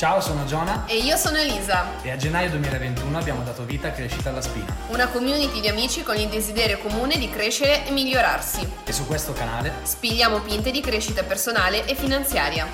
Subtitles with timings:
[0.00, 0.86] Ciao, sono Giona.
[0.86, 2.02] E io sono Elisa.
[2.02, 4.74] E a gennaio 2021 abbiamo dato vita a Crescita alla Spina.
[4.88, 8.66] Una community di amici con il desiderio comune di crescere e migliorarsi.
[8.86, 12.66] E su questo canale spigliamo pinte di crescita personale e finanziaria.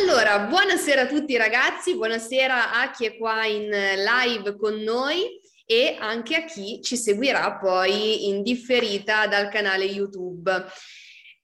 [0.00, 5.98] Allora, buonasera a tutti ragazzi, buonasera a chi è qua in live con noi e
[6.00, 10.64] anche a chi ci seguirà poi in differita dal canale YouTube.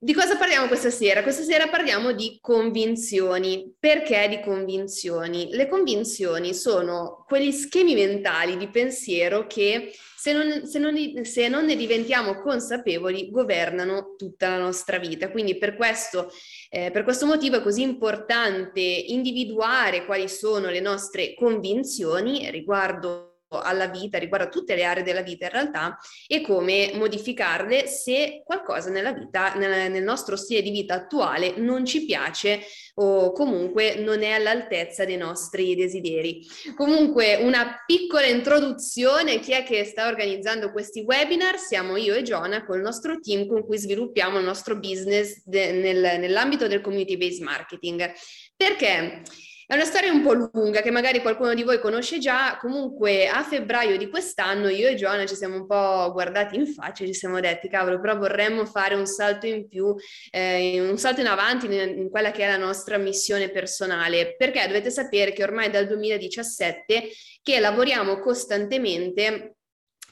[0.01, 1.25] Di cosa parliamo questa sera?
[1.25, 3.75] Questa sera parliamo di convinzioni.
[3.81, 5.49] Perché di convinzioni?
[5.51, 11.65] Le convinzioni sono quegli schemi mentali di pensiero che se non, se, non, se non,
[11.65, 15.33] ne diventiamo consapevoli governano tutta la nostra vita.
[15.33, 16.31] Quindi per questo,
[16.71, 23.87] eh, per questo motivo è così importante individuare quali sono le nostre convinzioni riguardo alla
[23.87, 29.13] vita, riguarda tutte le aree della vita in realtà, e come modificarle se qualcosa nella
[29.13, 32.61] vita, nel, nostro stile di vita attuale non ci piace
[32.95, 36.47] o comunque non è all'altezza dei nostri desideri.
[36.77, 41.59] Comunque una piccola introduzione, chi è che sta organizzando questi webinar?
[41.59, 45.73] Siamo io e Giona con il nostro team con cui sviluppiamo il nostro business de,
[45.73, 48.13] nel, nell'ambito del community based marketing.
[48.57, 49.23] Perché?
[49.71, 53.43] È una storia un po' lunga che magari qualcuno di voi conosce già, comunque a
[53.43, 57.13] febbraio di quest'anno io e Giovanna ci siamo un po' guardati in faccia e ci
[57.13, 59.95] siamo detti cavolo però vorremmo fare un salto in più,
[60.31, 64.67] eh, un salto in avanti in, in quella che è la nostra missione personale, perché
[64.67, 67.11] dovete sapere che ormai dal 2017
[67.43, 69.58] che lavoriamo costantemente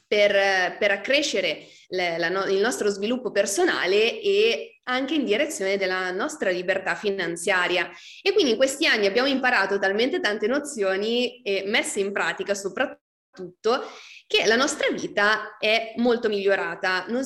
[0.06, 6.50] per, per accrescere le, la, il nostro sviluppo personale e anche in direzione della nostra
[6.50, 7.90] libertà finanziaria.
[8.22, 13.04] E quindi in questi anni abbiamo imparato talmente tante nozioni e messe in pratica soprattutto
[14.28, 17.06] che la nostra vita è molto migliorata.
[17.08, 17.24] Non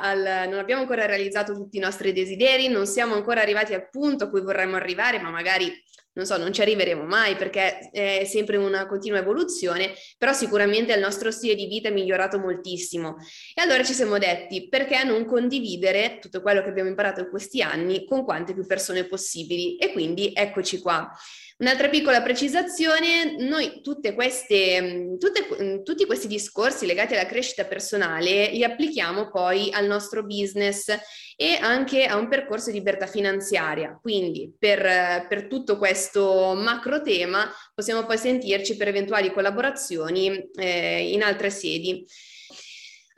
[0.00, 4.24] al, non abbiamo ancora realizzato tutti i nostri desideri, non siamo ancora arrivati al punto
[4.24, 5.72] a cui vorremmo arrivare, ma magari
[6.16, 11.00] non so, non ci arriveremo mai perché è sempre una continua evoluzione, però sicuramente il
[11.00, 13.16] nostro stile di vita è migliorato moltissimo.
[13.54, 17.60] E allora ci siamo detti, perché non condividere tutto quello che abbiamo imparato in questi
[17.60, 19.76] anni con quante più persone possibili?
[19.76, 21.10] E quindi eccoci qua.
[21.58, 23.80] Un'altra piccola precisazione, noi
[24.14, 30.94] queste, tutte, tutti questi discorsi legati alla crescita personale li applichiamo poi al nostro business
[31.34, 33.98] e anche a un percorso di libertà finanziaria.
[33.98, 41.22] Quindi per, per tutto questo macro tema possiamo poi sentirci per eventuali collaborazioni eh, in
[41.22, 42.04] altre sedi.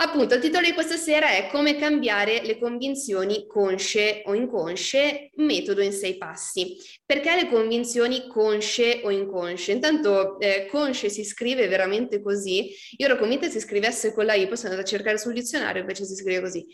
[0.00, 5.82] Appunto, il titolo di questa sera è Come cambiare le convinzioni consce o inconsce, metodo
[5.82, 6.76] in sei passi.
[7.04, 9.72] Perché le convinzioni consce o inconsce?
[9.72, 12.70] Intanto eh, consce si scrive veramente così.
[12.96, 15.32] Io ero convinta che si scrivesse con la I, poi sono andata a cercare sul
[15.32, 16.64] dizionario, invece si scrive così.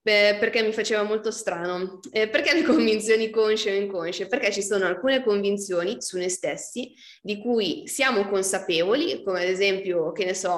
[0.00, 2.00] Beh, perché mi faceva molto strano.
[2.10, 4.26] Eh, perché le convinzioni consce o inconsce?
[4.26, 10.10] Perché ci sono alcune convinzioni su noi stessi di cui siamo consapevoli, come ad esempio,
[10.10, 10.50] che ne so,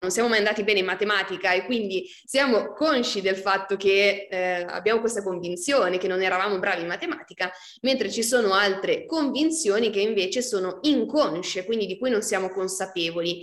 [0.00, 4.64] non siamo mai andati bene in matematica e quindi siamo consci del fatto che eh,
[4.66, 7.52] abbiamo questa convinzione che non eravamo bravi in matematica,
[7.82, 13.42] mentre ci sono altre convinzioni che invece sono inconsce, quindi di cui non siamo consapevoli.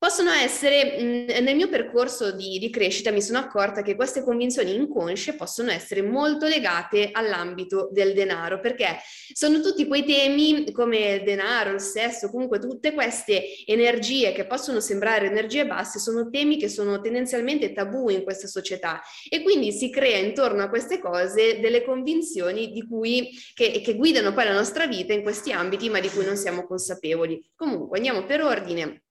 [0.00, 1.02] Possono essere,
[1.40, 6.02] nel mio percorso di, di, crescita mi sono accorta che queste convinzioni inconsce possono essere
[6.02, 8.98] molto legate all'ambito del denaro, perché
[9.32, 14.78] sono tutti quei temi come il denaro, il sesso, comunque tutte queste energie che possono
[14.78, 19.90] sembrare energie basse, sono temi che sono tendenzialmente tabù in questa società e quindi si
[19.90, 24.86] crea intorno a queste cose delle convinzioni di cui, che, che guidano poi la nostra
[24.86, 27.50] vita in questi ambiti, ma di cui non siamo consapevoli.
[27.56, 29.02] Comunque andiamo per ordine.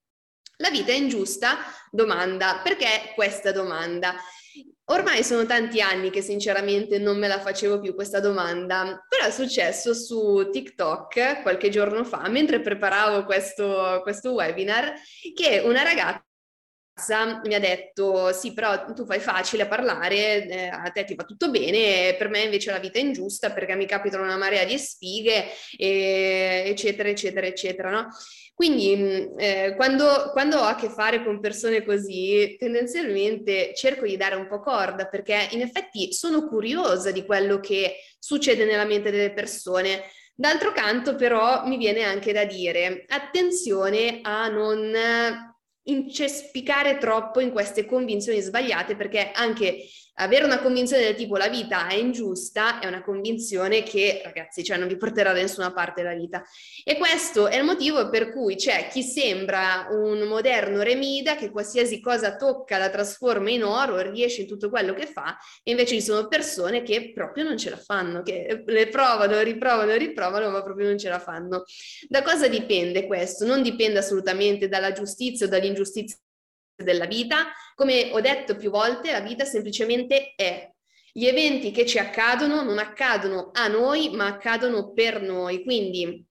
[0.57, 1.57] La vita è ingiusta?
[1.91, 2.61] Domanda.
[2.63, 4.15] Perché questa domanda?
[4.85, 9.31] Ormai sono tanti anni che sinceramente non me la facevo più questa domanda, però è
[9.31, 14.93] successo su TikTok qualche giorno fa, mentre preparavo questo, questo webinar,
[15.35, 16.23] che una ragazza
[17.43, 21.23] mi ha detto sì però tu fai facile a parlare, eh, a te ti va
[21.25, 24.77] tutto bene, per me invece la vita è ingiusta perché mi capitano una marea di
[24.79, 25.45] sfighe,
[25.77, 28.07] e, eccetera, eccetera, eccetera, no?
[28.57, 34.17] Quindi mm, eh, quando, quando, ho a che fare con persone così, tendenzialmente cerco di
[34.17, 39.11] dare un po' corda perché in effetti sono curiosa di quello che succede nella mente
[39.11, 40.05] delle persone.
[40.33, 44.91] D'altro canto però mi viene anche da dire attenzione a non
[45.83, 49.83] incespicare troppo in queste convinzioni sbagliate perché anche
[50.19, 54.77] avere una convinzione del tipo la vita è ingiusta è una convinzione che, ragazzi, cioè
[54.77, 56.43] non vi porterà da nessuna parte la vita.
[56.83, 61.99] E questo è il motivo per cui c'è chi sembra un moderno remida che qualsiasi
[61.99, 66.01] cosa tocca la trasforma in oro, riesce in tutto quello che fa, e invece ci
[66.01, 70.87] sono persone che proprio non ce la fanno, che le provano, riprovano, riprovano, ma proprio
[70.87, 71.63] non ce la fanno.
[72.07, 73.45] Da cosa dipende questo?
[73.45, 76.17] Non dipende assolutamente dalla giustizia o dall'ingiustizia
[76.83, 77.51] della vita.
[77.75, 80.71] Come ho detto più volte, la vita semplicemente è.
[81.11, 85.63] Gli eventi che ci accadono non accadono a noi, ma accadono per noi.
[85.63, 86.23] Quindi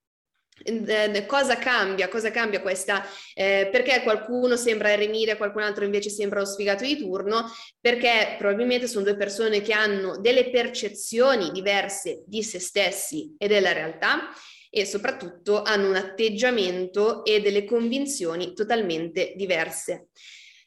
[0.63, 2.09] eh, cosa cambia?
[2.09, 3.05] Cosa cambia questa?
[3.35, 7.51] Eh, perché qualcuno sembra eremire, qualcun altro invece sembra lo sfigato di turno?
[7.81, 13.73] Perché probabilmente sono due persone che hanno delle percezioni diverse di se stessi e della
[13.73, 14.31] realtà
[14.77, 20.09] e soprattutto hanno un atteggiamento e delle convinzioni totalmente diverse.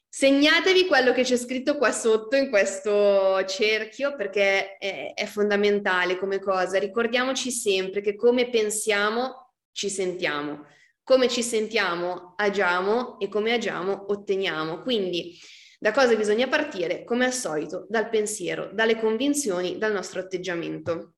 [0.09, 6.39] Segnatevi quello che c'è scritto qua sotto in questo cerchio perché è, è, fondamentale come
[6.39, 6.79] cosa.
[6.79, 10.65] Ricordiamoci sempre che come pensiamo ci sentiamo,
[11.03, 14.81] come ci sentiamo agiamo e come agiamo otteniamo.
[14.81, 15.37] Quindi
[15.77, 17.03] da cosa bisogna partire?
[17.03, 21.13] Come al solito, dal pensiero, dalle convinzioni, dal nostro atteggiamento.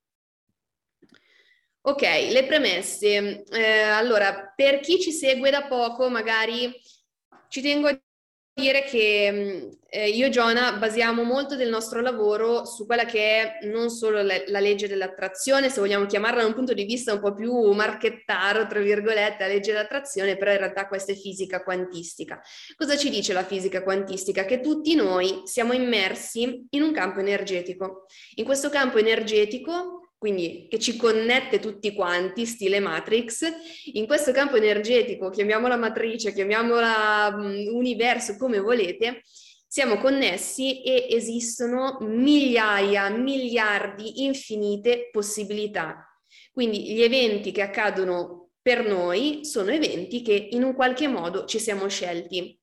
[1.83, 3.44] Ok, le premesse.
[3.44, 6.72] Eh, allora, per chi ci segue da poco, magari
[7.48, 8.00] ci tengo a
[8.54, 13.60] dire che mm, eh, io e Giona basiamo molto del nostro lavoro su quella che
[13.60, 17.13] è non solo le, la legge dell'attrazione, se vogliamo chiamarla da un punto di vista
[17.13, 21.63] un po' più marchettaro, tra virgolette, la legge dell'attrazione, però in realtà questa è fisica
[21.63, 22.39] quantistica.
[22.75, 24.45] Cosa ci dice la fisica quantistica?
[24.45, 28.06] Che tutti noi siamo immersi in un campo energetico.
[28.36, 33.41] In questo campo energetico quindi che ci connette tutti quanti, stile Matrix,
[33.94, 39.23] in questo campo energetico, chiamiamola matrice, chiamiamola um, universo, come volete,
[39.68, 46.06] siamo connessi e esistono migliaia, miliardi, infinite possibilità.
[46.51, 51.57] Quindi gli eventi che accadono per noi sono eventi che in un qualche modo ci
[51.57, 52.61] siamo scelti.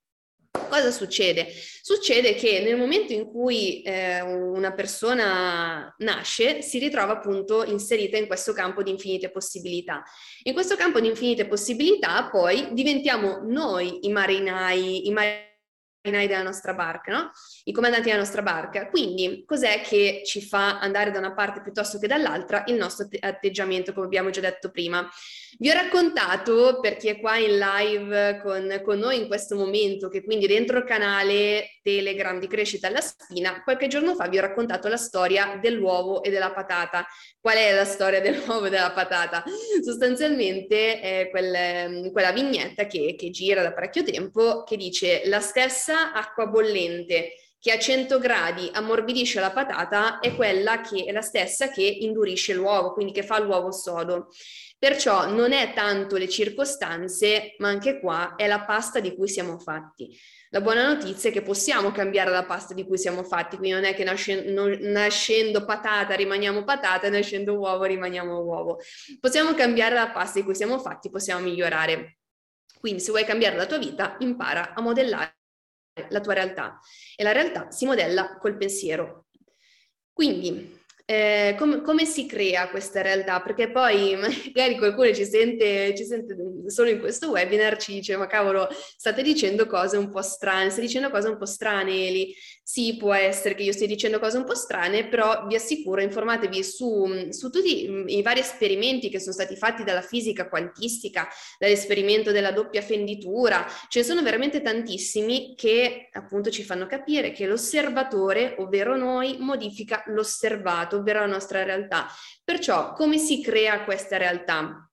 [0.68, 1.48] Cosa succede?
[1.82, 8.26] Succede che nel momento in cui eh, una persona nasce, si ritrova appunto inserita in
[8.26, 10.02] questo campo di infinite possibilità.
[10.42, 15.47] In questo campo di infinite possibilità poi diventiamo noi i marinai, i marinai
[16.00, 17.30] della nostra barca, no?
[17.64, 18.88] I comandanti della nostra barca.
[18.88, 22.64] Quindi, cos'è che ci fa andare da una parte piuttosto che dall'altra?
[22.66, 25.08] Il nostro atteggiamento, come abbiamo già detto prima.
[25.58, 30.08] Vi ho raccontato, per chi è qua in live con, con noi in questo momento,
[30.08, 34.42] che quindi dentro il canale Telegram di Crescita alla Spina, qualche giorno fa vi ho
[34.42, 37.06] raccontato la storia dell'uovo e della patata.
[37.40, 39.42] Qual è la storia dell'uovo e della patata?
[39.82, 45.87] Sostanzialmente è quel, quella vignetta che, che gira da parecchio tempo che dice la stessa
[45.94, 51.70] acqua bollente che a 100 gradi ammorbidisce la patata è quella che è la stessa
[51.70, 54.28] che indurisce l'uovo, quindi che fa l'uovo sodo.
[54.78, 59.58] Perciò non è tanto le circostanze, ma anche qua è la pasta di cui siamo
[59.58, 60.16] fatti.
[60.50, 63.84] La buona notizia è che possiamo cambiare la pasta di cui siamo fatti, quindi non
[63.84, 68.78] è che nasce, non, nascendo patata rimaniamo patata, nascendo uovo rimaniamo uovo.
[69.18, 72.18] Possiamo cambiare la pasta di cui siamo fatti, possiamo migliorare.
[72.78, 75.37] Quindi se vuoi cambiare la tua vita, impara a modellare
[76.08, 76.80] la tua realtà
[77.16, 79.26] e la realtà si modella col pensiero.
[80.12, 80.76] Quindi
[81.10, 83.40] eh, com- come si crea questa realtà?
[83.40, 86.36] Perché poi magari qualcuno ci sente, ci sente
[86.66, 90.84] solo in questo webinar, ci dice ma cavolo state dicendo cose un po' strane, stai
[90.84, 92.34] dicendo cose un po' strane Eli.
[92.70, 96.62] Sì, può essere che io stia dicendo cose un po' strane, però vi assicuro, informatevi
[96.62, 101.26] su, su tutti mm, i vari esperimenti che sono stati fatti dalla fisica quantistica,
[101.58, 107.46] dall'esperimento della doppia fenditura, ce ne sono veramente tantissimi che appunto ci fanno capire che
[107.46, 112.06] l'osservatore, ovvero noi, modifica l'osservato, ovvero la nostra realtà.
[112.44, 114.86] Perciò come si crea questa realtà?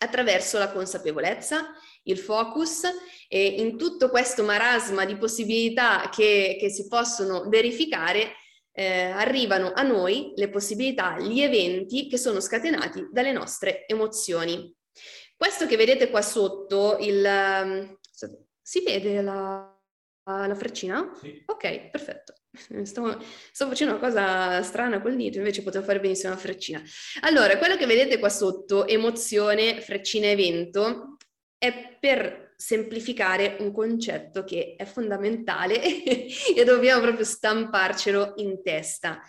[0.00, 1.72] Attraverso la consapevolezza,
[2.04, 2.82] il focus
[3.28, 8.34] e in tutto questo marasma di possibilità che, che si possono verificare
[8.72, 14.74] eh, arrivano a noi le possibilità, gli eventi che sono scatenati dalle nostre emozioni.
[15.36, 17.98] Questo che vedete qua sotto, il, ehm,
[18.62, 19.78] si vede la,
[20.24, 21.12] la freccina?
[21.20, 21.42] Sì.
[21.46, 22.34] Ok, perfetto.
[22.84, 26.82] Stavo, sto facendo una cosa strana col dito, invece potevo fare benissimo una freccina.
[27.20, 31.16] Allora, quello che vedete qua sotto, emozione, freccina, evento,
[31.60, 35.78] è per semplificare un concetto che è fondamentale
[36.56, 39.20] e dobbiamo proprio stamparcelo in testa.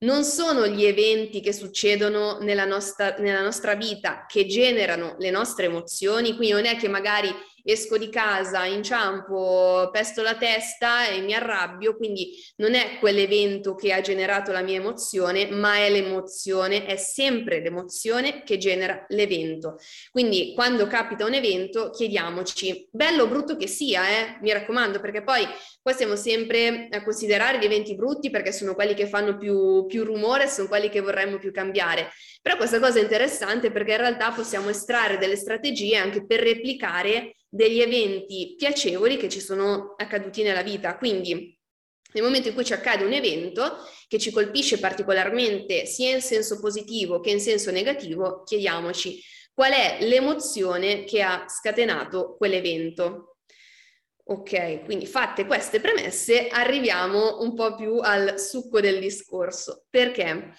[0.00, 5.66] Non sono gli eventi che succedono nella nostra, nella nostra vita che generano le nostre
[5.66, 7.30] emozioni, quindi non è che magari
[7.64, 13.92] esco di casa, inciampo, pesto la testa e mi arrabbio, quindi non è quell'evento che
[13.92, 19.76] ha generato la mia emozione, ma è l'emozione, è sempre l'emozione che genera l'evento.
[20.10, 24.38] Quindi quando capita un evento chiediamoci, bello o brutto che sia, eh?
[24.40, 25.46] mi raccomando, perché poi
[25.82, 30.04] poi stiamo sempre a considerare gli eventi brutti perché sono quelli che fanno più, più
[30.04, 32.10] rumore, sono quelli che vorremmo più cambiare.
[32.42, 37.36] Però questa cosa è interessante perché in realtà possiamo estrarre delle strategie anche per replicare
[37.52, 40.96] degli eventi piacevoli che ci sono accaduti nella vita.
[40.96, 41.58] Quindi
[42.12, 43.76] nel momento in cui ci accade un evento
[44.08, 49.20] che ci colpisce particolarmente sia in senso positivo che in senso negativo, chiediamoci
[49.52, 53.36] qual è l'emozione che ha scatenato quell'evento.
[54.24, 59.86] Ok, quindi fatte queste premesse arriviamo un po' più al succo del discorso.
[59.90, 60.54] Perché?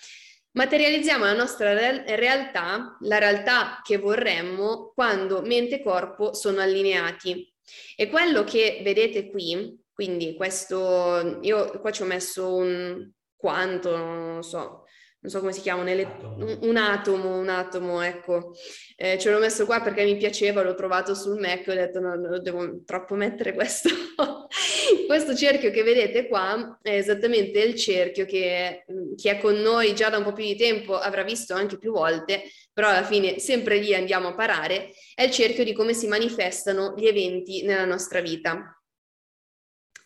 [0.54, 7.54] Materializziamo la nostra re- realtà, la realtà che vorremmo quando mente e corpo sono allineati.
[7.96, 14.44] E quello che vedete qui, quindi questo, io qua ci ho messo un quanto, non
[14.44, 14.84] so,
[15.22, 18.56] non so come si chiama, un, un, atomo, un atomo, ecco.
[18.96, 22.00] Eh, ce l'ho messo qua perché mi piaceva, l'ho trovato sul Mac e ho detto
[22.00, 23.90] no, no devo troppo mettere questo.
[25.06, 29.94] questo cerchio che vedete qua è esattamente il cerchio che mm, chi è con noi
[29.94, 33.38] già da un po' più di tempo avrà visto anche più volte, però alla fine
[33.38, 37.86] sempre lì andiamo a parare, è il cerchio di come si manifestano gli eventi nella
[37.86, 38.76] nostra vita.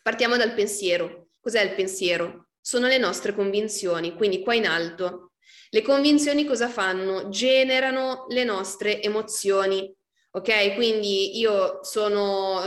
[0.02, 1.28] Partiamo dal pensiero.
[1.40, 2.45] Cos'è il pensiero?
[2.66, 5.34] Sono le nostre convinzioni, quindi qua in alto.
[5.70, 7.28] Le convinzioni cosa fanno?
[7.28, 9.94] Generano le nostre emozioni,
[10.32, 10.74] ok?
[10.74, 12.60] Quindi io sono,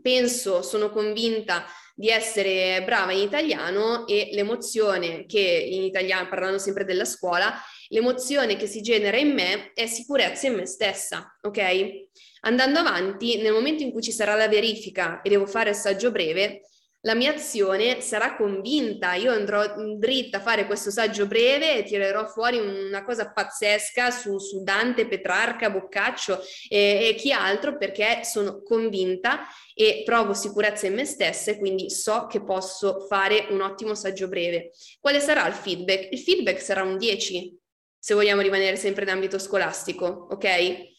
[0.00, 6.86] penso, sono convinta di essere brava in italiano e l'emozione che in italiano, parlando sempre
[6.86, 7.52] della scuola,
[7.88, 12.08] l'emozione che si genera in me è sicurezza in me stessa, ok?
[12.44, 16.62] Andando avanti, nel momento in cui ci sarà la verifica e devo fare assaggio breve,
[17.04, 22.26] la mia azione sarà convinta, io andrò dritta a fare questo saggio breve e tirerò
[22.26, 28.62] fuori una cosa pazzesca su, su Dante, Petrarca, Boccaccio e, e, chi altro perché sono
[28.62, 29.40] convinta
[29.74, 34.28] e provo sicurezza in me stessa e quindi so che posso fare un ottimo saggio
[34.28, 34.70] breve.
[35.00, 36.12] Quale sarà il feedback?
[36.12, 37.58] Il feedback sarà un 10
[37.98, 40.90] se vogliamo rimanere sempre in ambito scolastico, ok?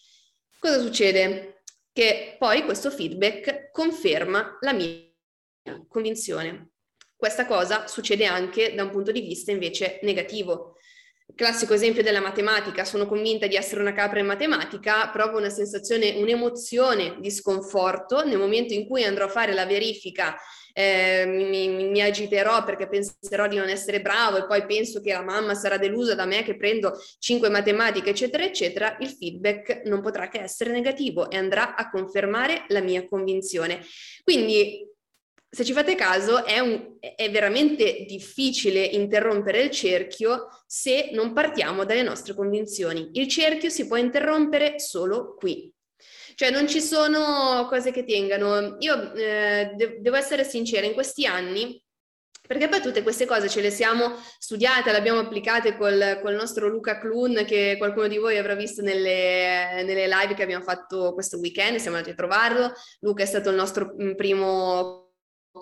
[0.60, 1.62] Cosa succede?
[1.94, 5.12] Che poi questo feedback conferma la mia
[5.88, 6.70] convinzione.
[7.16, 10.76] Questa cosa succede anche da un punto di vista invece negativo.
[11.36, 16.12] Classico esempio della matematica, sono convinta di essere una capra in matematica, provo una sensazione,
[16.16, 20.36] un'emozione di sconforto nel momento in cui andrò a fare la verifica
[20.74, 25.24] eh, mi, mi, agiterò perché penserò di non essere bravo e poi penso che la
[25.24, 30.28] mamma sarà delusa da me che prendo 5 matematiche, eccetera, eccetera, il feedback non potrà
[30.30, 33.86] che essere negativo e andrà a confermare la mia convinzione.
[34.24, 34.92] Quindi
[35.54, 41.86] se ci fate caso, è, un, è, veramente difficile interrompere il cerchio se non partiamo
[41.86, 43.12] dalle nostre convinzioni.
[43.14, 45.72] Il cerchio si può interrompere solo qui.
[46.34, 48.78] Cioè non ci sono cose che tengano.
[48.80, 51.80] Io eh, de- devo essere sincera, in questi anni,
[52.48, 56.68] perché poi tutte queste cose ce le siamo studiate, le abbiamo applicate col, col nostro
[56.68, 61.38] Luca Clun, che qualcuno di voi avrà visto nelle, nelle live che abbiamo fatto questo
[61.38, 62.74] weekend, siamo andati a trovarlo.
[63.02, 65.03] Luca è stato il nostro mm, primo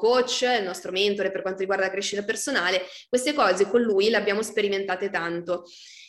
[0.01, 4.17] coach, il nostro mentore per quanto riguarda la crescita personale, queste cose con lui le
[4.17, 5.65] abbiamo sperimentate tanto.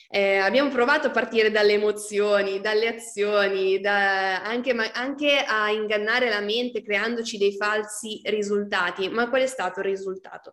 [0.09, 6.41] Eh, abbiamo provato a partire dalle emozioni, dalle azioni, da, anche, anche, a ingannare la
[6.41, 9.09] mente creandoci dei falsi risultati.
[9.09, 10.53] Ma qual è stato il risultato?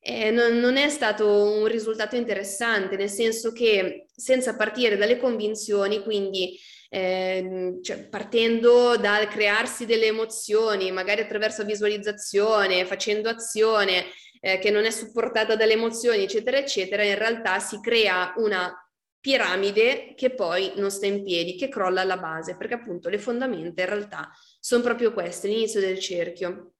[0.00, 6.02] Eh, non, non, è stato un risultato interessante, nel senso che senza partire dalle convinzioni,
[6.02, 14.06] quindi eh, cioè, partendo dal crearsi delle emozioni, magari attraverso visualizzazione, facendo azione
[14.40, 18.72] eh, che non è supportata dalle emozioni, eccetera, eccetera, in realtà si crea una
[19.20, 23.82] piramide che poi non sta in piedi, che crolla alla base, perché appunto le fondamenta
[23.82, 26.74] in realtà sono proprio queste, l'inizio del cerchio.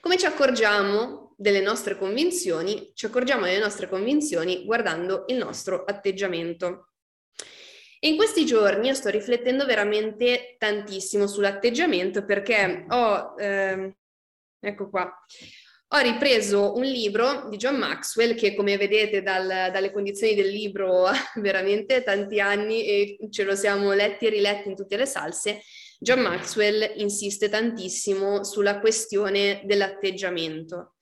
[0.00, 2.92] Come ci accorgiamo delle nostre convinzioni?
[2.94, 6.92] Ci accorgiamo delle nostre convinzioni guardando il nostro atteggiamento.
[8.00, 13.96] In questi giorni io sto riflettendo veramente tantissimo sull'atteggiamento perché ho, eh,
[14.60, 15.10] ecco qua,
[15.88, 21.06] ho ripreso un libro di John Maxwell che come vedete dal, dalle condizioni del libro
[21.36, 25.62] veramente tanti anni e ce lo siamo letti e riletti in tutte le salse.
[25.98, 30.95] John Maxwell insiste tantissimo sulla questione dell'atteggiamento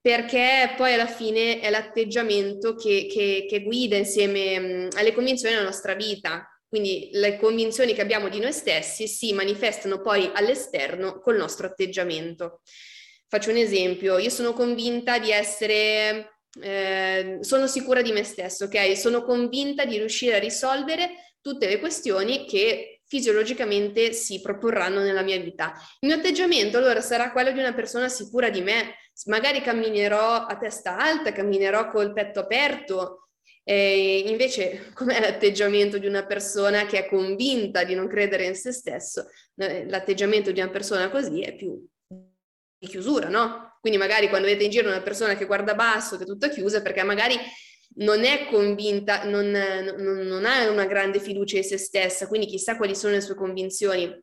[0.00, 5.94] perché poi alla fine è l'atteggiamento che, che, che guida insieme alle convinzioni della nostra
[5.94, 6.46] vita.
[6.68, 12.60] quindi le convinzioni che abbiamo di noi stessi si manifestano poi all'esterno col nostro atteggiamento.
[13.26, 18.96] Faccio un esempio, io sono convinta di essere eh, sono sicura di me stesso, ok?
[18.96, 25.38] Sono convinta di riuscire a risolvere tutte le questioni che fisiologicamente si proporranno nella mia
[25.38, 25.72] vita.
[26.00, 28.96] Il mio atteggiamento allora sarà quello di una persona sicura di me,
[29.26, 33.28] magari camminerò a testa alta, camminerò col petto aperto,
[33.68, 38.72] e invece com'è l'atteggiamento di una persona che è convinta di non credere in se
[38.72, 39.28] stesso?
[39.56, 41.84] L'atteggiamento di una persona così è più
[42.78, 43.76] di chiusura, no?
[43.80, 46.80] Quindi magari quando vedete in giro una persona che guarda basso, che è tutta chiusa,
[46.80, 47.36] perché magari
[47.96, 52.76] non è convinta, non, non, non ha una grande fiducia in se stessa, quindi chissà
[52.76, 54.18] quali sono le sue convinzioni.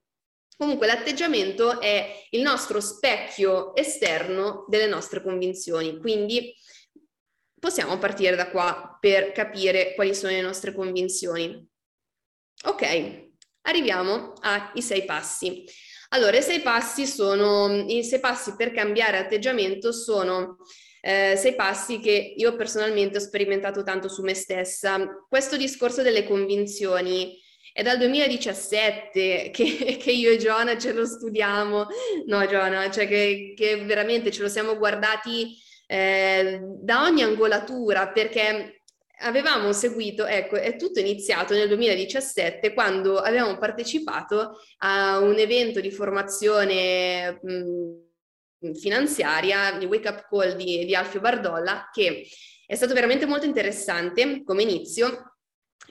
[0.58, 6.54] Comunque l'atteggiamento è il nostro specchio esterno delle nostre convinzioni, quindi
[7.60, 11.68] possiamo partire da qua per capire quali sono le nostre convinzioni.
[12.66, 13.30] Ok,
[13.62, 15.66] arriviamo ai sei passi.
[16.10, 20.58] Allora, i sei passi sono, i sei passi per cambiare atteggiamento sono
[21.08, 25.24] eh, sei passi che io personalmente ho sperimentato tanto su me stessa.
[25.30, 27.40] Questo discorso delle convinzioni
[27.76, 31.88] è dal 2017 che, che io e Giona ce lo studiamo,
[32.26, 38.82] no Giona, cioè che, che veramente ce lo siamo guardati eh, da ogni angolatura perché
[39.20, 45.92] avevamo seguito, ecco, è tutto iniziato nel 2017 quando abbiamo partecipato a un evento di
[45.92, 52.26] formazione mh, finanziaria, di Wake Up Call di, di Alfio Bardolla, che
[52.66, 55.35] è stato veramente molto interessante come inizio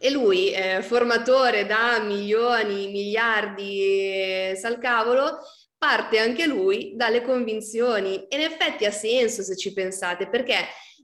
[0.04, 5.38] e lui, eh, formatore da milioni, miliardi, sal cavolo,
[5.78, 10.56] parte anche lui dalle convinzioni e in effetti ha senso se ci pensate perché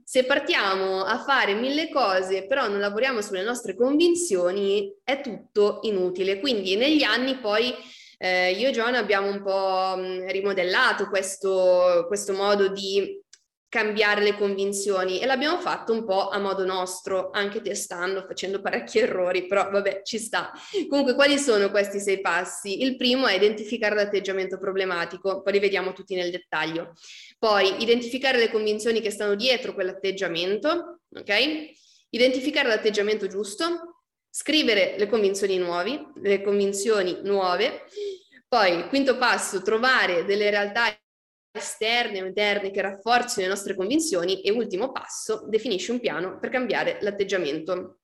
[0.05, 6.39] se partiamo a fare mille cose però non lavoriamo sulle nostre convinzioni è tutto inutile.
[6.39, 7.75] Quindi negli anni poi
[8.19, 13.19] eh, io e John abbiamo un po' mm, rimodellato questo, questo modo di
[13.71, 18.99] cambiare le convinzioni e l'abbiamo fatto un po' a modo nostro, anche testando, facendo parecchi
[18.99, 20.51] errori, però vabbè, ci sta.
[20.89, 22.83] Comunque, quali sono questi sei passi?
[22.83, 26.95] Il primo è identificare l'atteggiamento problematico, poi li vediamo tutti nel dettaglio.
[27.39, 31.71] Poi, identificare le convinzioni che stanno dietro quell'atteggiamento, ok?
[32.11, 37.85] Identificare l'atteggiamento giusto, scrivere le convinzioni nuove, le convinzioni nuove.
[38.49, 40.93] Poi, quinto passo, trovare delle realtà
[41.53, 46.51] esterne o interne che rafforzino le nostre convinzioni e ultimo passo, definisci un piano per
[46.51, 47.97] cambiare l'atteggiamento.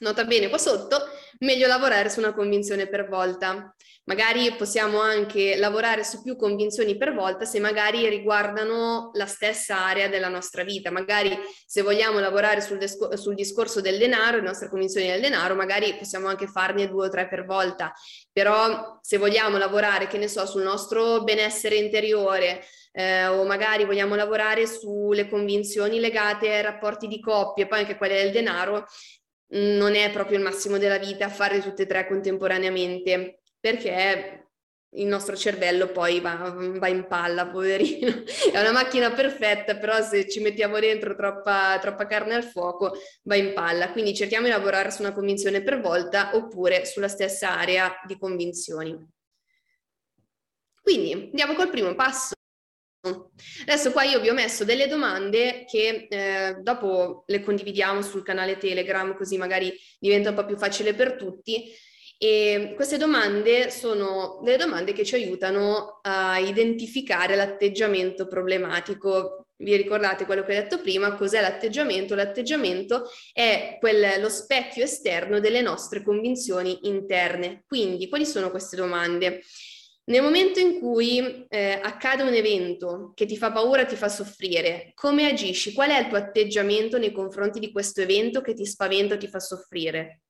[0.00, 0.96] Nota bene qua sotto,
[1.40, 3.74] meglio lavorare su una convinzione per volta.
[4.04, 10.08] Magari possiamo anche lavorare su più convinzioni per volta se magari riguardano la stessa area
[10.08, 10.92] della nostra vita.
[10.92, 12.78] Magari se vogliamo lavorare sul,
[13.18, 17.10] sul discorso del denaro, le nostre convinzioni del denaro, magari possiamo anche farne due o
[17.10, 17.92] tre per volta.
[18.32, 22.64] Però se vogliamo lavorare, che ne so, sul nostro benessere interiore,
[22.98, 27.96] eh, o magari vogliamo lavorare sulle convinzioni legate ai rapporti di coppia e poi anche
[27.96, 28.86] quelle del denaro,
[29.54, 34.48] mm, non è proprio il massimo della vita fare tutte e tre contemporaneamente, perché
[34.92, 38.24] il nostro cervello poi va, va, in palla, poverino.
[38.52, 43.36] È una macchina perfetta, però se ci mettiamo dentro troppa, troppa, carne al fuoco va
[43.36, 43.92] in palla.
[43.92, 48.96] Quindi cerchiamo di lavorare su una convinzione per volta oppure sulla stessa area di convinzioni.
[50.82, 52.32] Quindi andiamo col primo passo.
[53.00, 58.58] Adesso qua io vi ho messo delle domande che eh, dopo le condividiamo sul canale
[58.58, 61.72] Telegram così magari diventa un po' più facile per tutti
[62.20, 69.46] e queste domande sono delle domande che ci aiutano a identificare l'atteggiamento problematico.
[69.60, 71.14] Vi ricordate quello che ho detto prima?
[71.14, 72.16] Cos'è l'atteggiamento?
[72.16, 77.62] L'atteggiamento è quel, lo specchio esterno delle nostre convinzioni interne.
[77.68, 79.40] Quindi, quali sono queste domande?
[80.08, 84.92] Nel momento in cui eh, accade un evento che ti fa paura, ti fa soffrire,
[84.94, 85.74] come agisci?
[85.74, 89.28] Qual è il tuo atteggiamento nei confronti di questo evento che ti spaventa o ti
[89.28, 90.22] fa soffrire?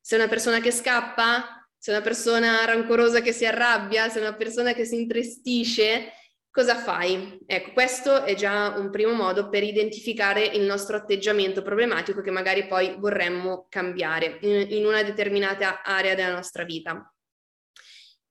[0.00, 1.64] Sei una persona che scappa?
[1.78, 4.08] Sei una persona rancorosa che si arrabbia?
[4.08, 6.10] Sei una persona che si intristisce?
[6.50, 7.38] Cosa fai?
[7.46, 12.66] Ecco, questo è già un primo modo per identificare il nostro atteggiamento problematico che magari
[12.66, 17.13] poi vorremmo cambiare in, in una determinata area della nostra vita.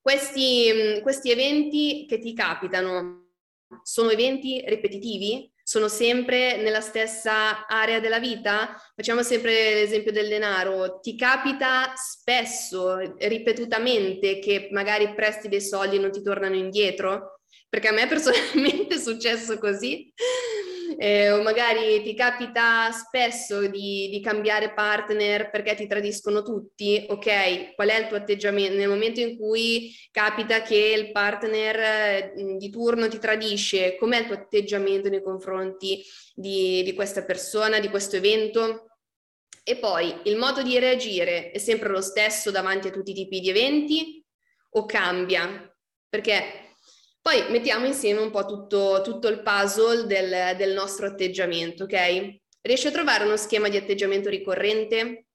[0.03, 3.35] Questi, mm, questi eventi che ti capitano
[3.83, 5.49] sono eventi ripetitivi?
[5.63, 8.75] Sono sempre nella stessa area della vita?
[8.93, 10.99] Facciamo sempre l'esempio del denaro.
[10.99, 17.39] Ti capita spesso, ripetutamente, che magari presti dei soldi e non ti tornano indietro?
[17.69, 20.13] Perché a me personalmente è successo così.
[20.97, 27.75] Eh, o magari ti capita spesso di, di, cambiare partner perché ti tradiscono tutti, ok?
[27.75, 28.75] Qual è il tuo atteggiamento?
[28.75, 34.25] Nel momento in cui capita che il partner eh, di turno ti tradisce, com'è il
[34.25, 36.03] tuo atteggiamento nei confronti
[36.33, 38.87] di, di questa persona, di questo evento?
[39.63, 43.39] E poi il modo di reagire è sempre lo stesso davanti a tutti i tipi
[43.39, 44.25] di eventi
[44.71, 45.73] o cambia?
[46.09, 46.62] Perché
[47.23, 52.39] poi mettiamo insieme un po' tutto, tutto il puzzle del, del nostro atteggiamento, ok?
[52.59, 55.27] Riesci a trovare uno schema di atteggiamento ricorrente?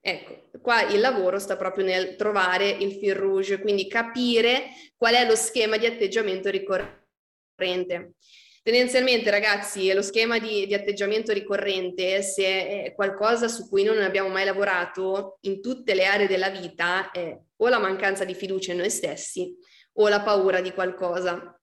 [0.00, 5.26] Ecco, qua il lavoro sta proprio nel trovare il fil rouge, quindi capire qual è
[5.26, 8.14] lo schema di atteggiamento ricorrente.
[8.62, 14.04] Tendenzialmente, ragazzi, lo schema di, di, atteggiamento ricorrente, se è qualcosa su cui noi non
[14.04, 18.72] abbiamo mai lavorato in tutte le aree della vita, è o la mancanza di fiducia
[18.72, 19.54] in noi stessi
[19.94, 21.58] o la paura di qualcosa.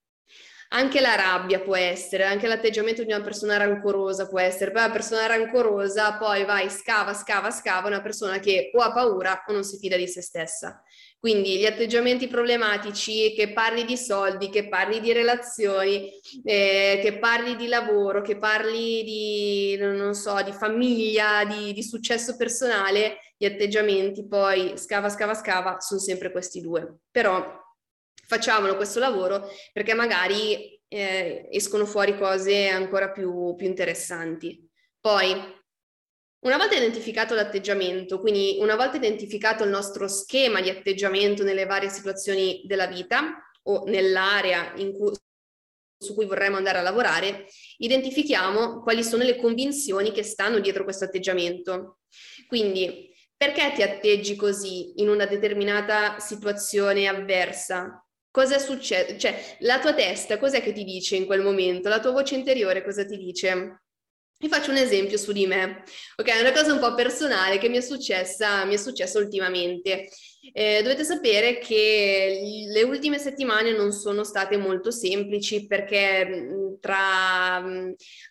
[0.74, 4.90] Anche la rabbia può essere, anche l'atteggiamento di una persona rancorosa può essere, poi la
[4.90, 9.66] persona rancorosa poi vai, scava, scava, scava, una persona che o ha paura o non
[9.66, 10.82] si fida di se stessa.
[11.20, 16.10] Quindi gli atteggiamenti problematici, che parli di soldi, che parli di relazioni,
[16.44, 22.38] eh, che parli di lavoro, che parli di, non so, di famiglia, di, di successo
[22.38, 27.02] personale, gli atteggiamenti poi scava, scava, scava, sono sempre questi due.
[27.12, 27.61] Però
[28.32, 34.70] facciamolo questo lavoro perché magari eh, escono fuori cose ancora più, più interessanti.
[35.02, 35.34] Poi,
[36.46, 41.90] una volta identificato l'atteggiamento, quindi una volta identificato il nostro schema di atteggiamento nelle varie
[41.90, 45.14] situazioni della vita o nell'area cui,
[45.98, 47.48] su cui vorremmo andare a lavorare,
[47.80, 52.00] identifichiamo quali sono le convinzioni che stanno dietro questo atteggiamento.
[52.48, 58.06] Quindi, perché ti atteggi così in una determinata situazione avversa?
[58.32, 59.18] Cosa succede?
[59.18, 61.90] Cioè, la tua testa cos'è che ti dice in quel momento?
[61.90, 63.82] La tua voce interiore cosa ti dice?
[64.38, 65.84] Vi faccio un esempio su di me,
[66.16, 66.28] ok?
[66.28, 70.08] È una cosa un po' personale che mi è successa, mi è successa ultimamente.
[70.54, 76.48] Eh, dovete sapere che le ultime settimane non sono state molto semplici perché
[76.80, 77.58] tra,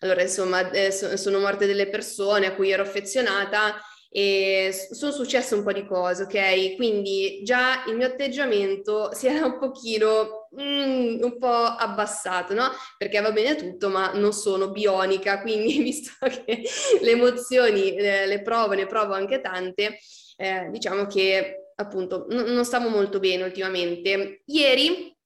[0.00, 3.80] allora insomma, eh, sono morte delle persone a cui ero affezionata
[4.12, 6.75] e sono successe un po' di cose, ok?
[6.75, 12.70] Quindi già il mio atteggiamento si era un pochino mm, un po' abbassato, no?
[12.99, 16.62] Perché va bene tutto, ma non sono bionica, quindi visto che
[17.01, 19.99] le emozioni eh, le provo, ne provo anche tante,
[20.37, 24.42] eh, diciamo che appunto n- non stavo molto bene ultimamente.
[24.46, 25.16] Ieri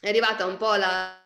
[0.00, 1.22] è arrivata un po' la,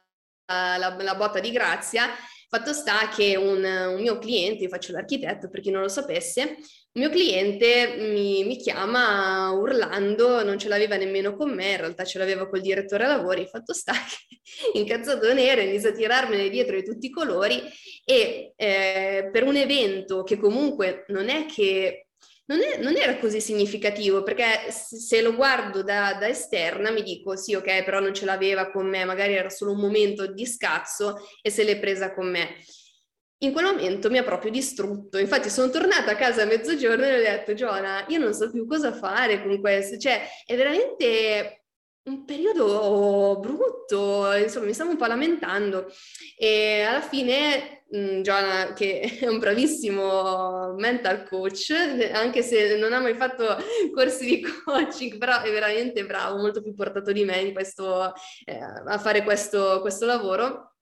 [0.46, 2.08] la, la botta di grazia
[2.50, 6.56] Fatto sta che un, un, mio cliente, io faccio l'architetto per chi non lo sapesse,
[6.98, 12.04] un mio cliente mi, mi, chiama urlando, non ce l'aveva nemmeno con me, in realtà
[12.04, 16.82] ce l'aveva col direttore lavori, fatto sta che incazzato nero inizia a tirarmene dietro di
[16.84, 17.62] tutti i colori
[18.04, 22.08] e eh, per un evento che comunque non è che
[22.46, 27.36] non, è, non, era così significativo perché se lo guardo da, da, esterna mi dico
[27.36, 31.18] sì ok però non ce l'aveva con me, magari era solo un momento di scazzo
[31.42, 32.56] e se l'è presa con me.
[33.40, 37.14] In quel momento mi ha proprio distrutto, infatti sono tornata a casa a mezzogiorno e
[37.14, 41.62] ho detto Giona, io non so più cosa fare con questo, cioè è veramente
[42.08, 45.86] un periodo brutto, insomma mi stavo un po' lamentando.
[46.36, 51.70] E alla fine mh, Giona, che è un bravissimo mental coach,
[52.12, 53.56] anche se non ha mai fatto
[53.94, 58.12] corsi di coaching, però è veramente bravo, molto più portato di me questo,
[58.44, 60.77] eh, a fare questo, questo lavoro,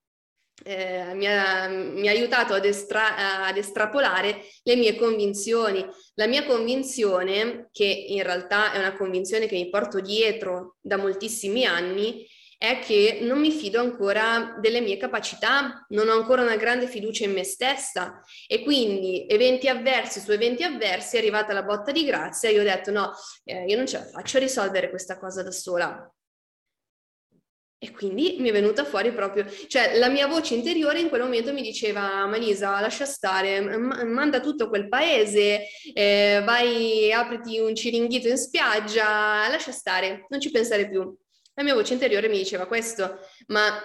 [0.64, 5.86] eh, mi, ha, mi, ha, aiutato ad, estra, ad, estrapolare le mie convinzioni.
[6.14, 11.64] La mia convinzione, che in realtà è una convinzione che mi porto dietro da moltissimi
[11.64, 12.26] anni,
[12.58, 17.24] è che non mi fido ancora delle mie capacità, non ho ancora una grande fiducia
[17.24, 22.04] in me stessa e quindi eventi avversi su eventi avversi è arrivata la botta di
[22.04, 23.12] grazia e io ho detto no,
[23.44, 26.10] eh, io non ce la faccio a risolvere questa cosa da sola,
[27.78, 31.52] e quindi mi è venuta fuori proprio, cioè la mia voce interiore in quel momento
[31.52, 38.28] mi diceva Malisa lascia stare, m- manda tutto quel paese, eh, vai, apriti un ciringhito
[38.28, 41.14] in spiaggia, lascia stare, non ci pensare più.
[41.54, 43.78] La mia voce interiore mi diceva questo, ma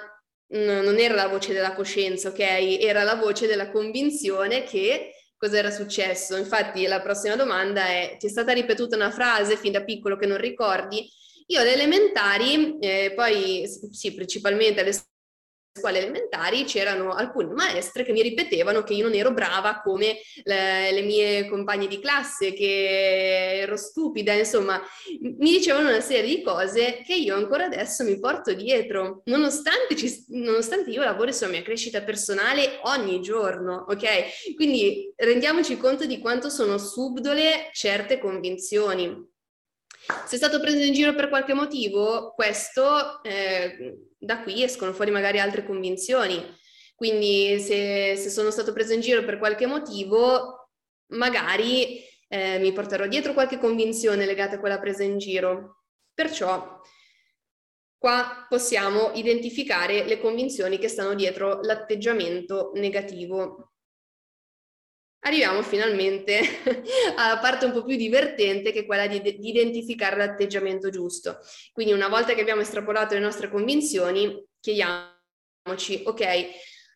[0.48, 2.40] n- non era la voce della coscienza, ok?
[2.40, 6.38] Era la voce della convinzione che cosa era successo.
[6.38, 10.26] Infatti la prossima domanda è, ti è stata ripetuta una frase fin da piccolo che
[10.28, 11.10] non ricordi?
[11.48, 14.94] Io alle elementari, eh, poi sì, principalmente alle
[15.74, 20.92] scuole elementari c'erano alcune maestre che mi ripetevano che io non ero brava come le,
[20.92, 24.82] le, mie compagne di classe, che ero stupida, insomma,
[25.22, 30.26] mi dicevano una serie di cose che io ancora adesso mi porto dietro, nonostante, ci,
[30.30, 34.54] nonostante io lavori sulla mia crescita personale ogni giorno, ok?
[34.56, 39.30] Quindi rendiamoci conto di quanto sono subdole certe convinzioni.
[40.26, 45.12] Se è stato preso in giro per qualche motivo, questo, eh, da qui escono fuori
[45.12, 46.42] magari altre convinzioni.
[46.96, 50.70] Quindi se, se, sono stato preso in giro per qualche motivo,
[51.14, 55.84] magari eh, mi porterò dietro qualche convinzione legata a quella presa in giro.
[56.14, 56.80] Perciò
[57.98, 63.71] qua possiamo identificare le convinzioni che stanno dietro l'atteggiamento negativo
[65.22, 66.40] arriviamo finalmente
[67.16, 71.40] alla parte un po' più divertente che è quella di, di, identificare l'atteggiamento giusto.
[71.72, 76.48] Quindi una volta che abbiamo estrapolato le nostre convinzioni, chiediamoci, ok,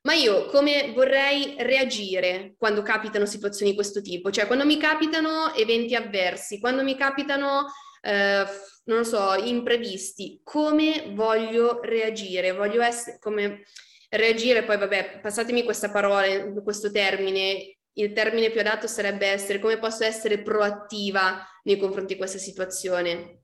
[0.04, 4.32] ma io come vorrei reagire quando capitano situazioni di questo tipo?
[4.32, 7.66] Cioè quando mi capitano eventi avversi, quando mi capitano,
[8.02, 8.46] eh,
[8.86, 12.54] non so, imprevisti, come voglio reagire?
[12.54, 13.64] Voglio essere come
[14.10, 19.78] reagire, poi vabbè, passatemi questa parola, questo termine, il termine più adatto sarebbe essere come
[19.80, 23.42] posso essere proattiva nei confronti di questa situazione.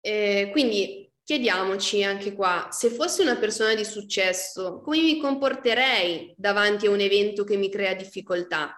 [0.00, 6.86] Eh, quindi chiediamoci anche qua, se fossi una persona di successo, come mi comporterei davanti
[6.86, 8.76] a un evento che mi crea difficoltà?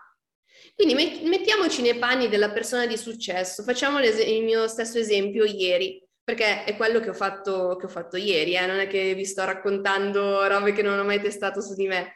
[0.75, 6.65] Quindi mettiamoci nei panni della persona di successo, facciamo il mio stesso esempio ieri, perché
[6.65, 8.67] è quello che ho fatto, che ho fatto ieri, eh?
[8.67, 12.15] non è che vi sto raccontando robe che non ho mai testato su di me.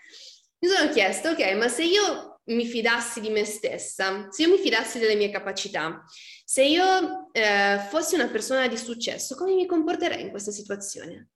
[0.60, 4.58] Mi sono chiesto, ok, ma se io mi fidassi di me stessa, se io mi
[4.58, 6.02] fidassi delle mie capacità,
[6.44, 11.30] se io eh, fossi una persona di successo, come mi comporterei in questa situazione?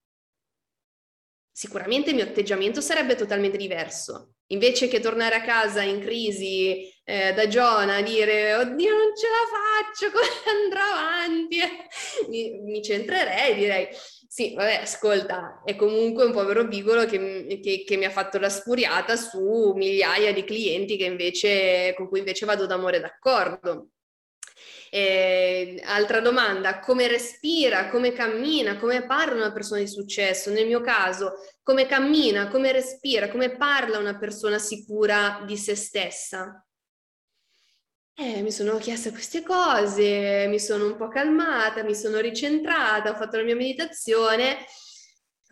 [1.54, 4.36] Sicuramente il mio atteggiamento sarebbe totalmente diverso.
[4.52, 9.46] Invece che tornare a casa in crisi eh, da Giona dire oddio non ce la
[9.50, 11.58] faccio, come andrò avanti?
[12.28, 13.88] mi, mi centrerei, direi
[14.34, 18.48] sì, vabbè, ascolta, è comunque un povero bigolo che, che, che, mi ha fatto la
[18.48, 23.88] spuriata su migliaia di clienti invece, con cui invece vado d'amore d'accordo.
[24.90, 30.50] Eh, altra domanda, come respira, come cammina, come parla una persona di successo?
[30.50, 36.64] Nel mio caso, come cammina, come respira, come parla una persona sicura di se stessa?
[38.14, 43.14] Eh, mi sono chiesta queste cose, mi sono un po' calmata, mi sono ricentrata, ho
[43.14, 44.58] fatto la mia meditazione,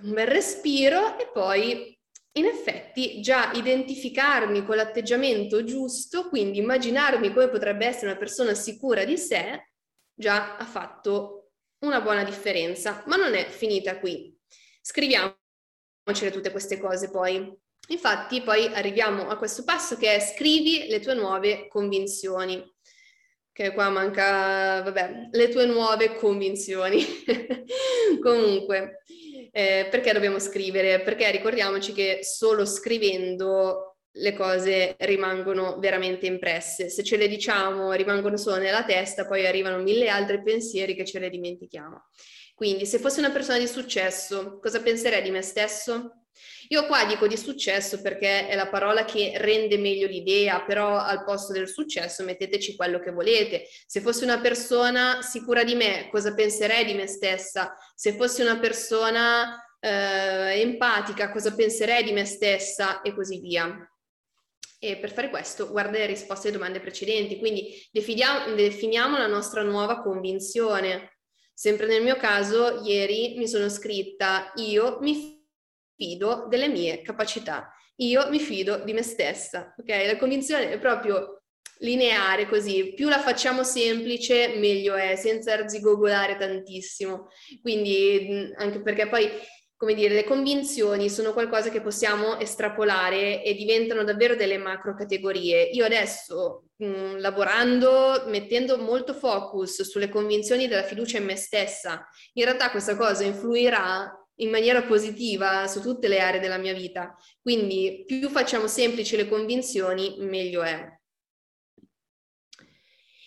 [0.02, 1.98] un bel respiro e poi
[2.32, 9.04] in effetti già identificarmi con l'atteggiamento giusto, quindi immaginarmi come potrebbe essere una persona sicura
[9.04, 9.72] di sé,
[10.14, 14.36] già ha fatto una buona differenza, ma non è finita qui.
[14.82, 17.58] Scriviamocele tutte queste cose poi.
[17.90, 22.62] Infatti poi arriviamo a questo passo che è scrivi le tue nuove convinzioni.
[23.52, 27.04] Che qua manca, vabbè, le tue nuove convinzioni.
[28.22, 29.02] Comunque,
[29.50, 31.00] eh, perché dobbiamo scrivere?
[31.00, 36.88] Perché ricordiamoci che solo scrivendo le cose rimangono veramente impresse.
[36.90, 41.18] Se ce le diciamo rimangono solo nella testa, poi arrivano mille altri pensieri che ce
[41.18, 42.04] le dimentichiamo.
[42.54, 46.19] Quindi, se fossi una persona di successo, cosa penserei di me stesso?
[46.68, 51.24] Io qua dico di successo perché è la parola che rende meglio l'idea, però al
[51.24, 53.66] posto del successo metteteci quello che volete.
[53.86, 57.74] Se fossi una persona sicura di me, cosa penserei di me stessa?
[57.94, 63.00] Se fossi una persona eh, empatica, cosa penserei di me stessa?
[63.02, 63.84] E così via.
[64.78, 69.62] E per fare questo, guarda le risposte alle domande precedenti, quindi definiamo, definiamo la nostra
[69.62, 71.18] nuova convinzione.
[71.52, 75.39] Sempre nel mio caso, ieri mi sono scritta, io mi
[76.00, 80.06] fido delle mie capacità, io mi fido di me stessa, ok?
[80.06, 81.42] La convinzione è proprio
[81.80, 87.28] lineare così, più la facciamo semplice meglio è, senza arzigogolare tantissimo.
[87.60, 89.30] Quindi anche perché poi
[89.80, 95.70] come dire, le convinzioni sono qualcosa che possiamo estrapolare e diventano davvero delle macro categorie.
[95.72, 102.44] Io adesso, mh, lavorando, mettendo molto focus sulle convinzioni della fiducia in me stessa, in
[102.44, 107.16] realtà questa cosa influirà in maniera positiva su tutte le aree della mia vita.
[107.40, 110.98] Quindi più facciamo semplici le convinzioni, meglio è.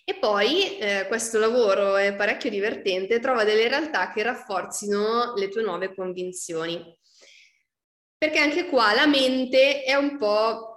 [0.06, 5.64] E poi eh, questo lavoro è parecchio divertente, trova delle realtà che rafforzino le tue
[5.64, 7.00] nuove convinzioni.
[8.18, 10.74] Perché anche qua la mente è un po'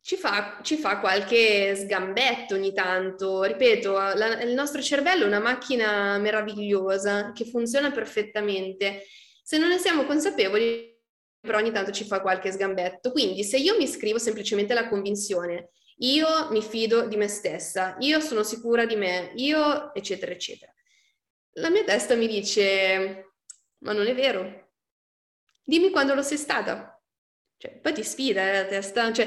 [0.00, 3.42] ci fa, ci fa, qualche sgambetto ogni tanto.
[3.44, 9.04] Ripeto, la, il nostro cervello è una macchina meravigliosa che funziona perfettamente
[9.44, 10.98] se non ne siamo consapevoli,
[11.38, 13.12] però ogni tanto ci fa qualche sgambetto.
[13.12, 18.20] Quindi se io mi scrivo semplicemente la convinzione, io mi fido di me stessa, io
[18.20, 20.72] sono sicura di me, io eccetera eccetera.
[21.56, 23.34] La mia testa mi dice,
[23.80, 24.70] ma non è vero,
[25.62, 26.93] dimmi quando lo sei stata.
[27.64, 29.26] Cioè, poi ti sfida eh, la testa, cioè,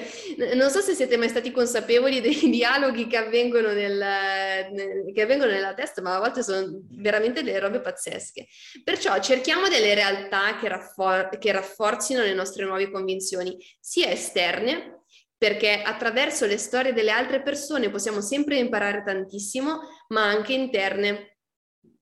[0.53, 5.49] non so se siete mai stati consapevoli dei dialoghi che avvengono, nel, nel, che avvengono
[5.49, 8.45] nella testa, ma a volte sono veramente delle robe pazzesche.
[8.83, 15.01] Perciò cerchiamo delle realtà che, raffor- che rafforzino le nostre nuove convinzioni, sia esterne,
[15.35, 21.37] perché attraverso le storie delle altre persone possiamo sempre imparare tantissimo, ma anche interne.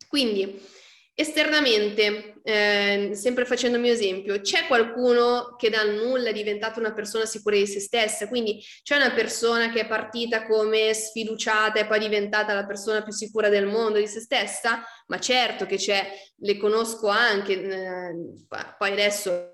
[0.09, 0.61] Quindi,
[1.17, 6.93] Esternamente, eh, sempre facendo il mio esempio, c'è qualcuno che dal nulla è diventata una
[6.93, 11.85] persona sicura di se stessa, quindi c'è una persona che è partita come sfiduciata e
[11.85, 14.83] poi è diventata la persona più sicura del mondo di se stessa?
[15.07, 16.05] Ma certo che c'è,
[16.39, 18.15] le conosco anche, eh,
[18.77, 19.53] poi adesso